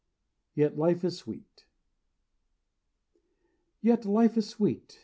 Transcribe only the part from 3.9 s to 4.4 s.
life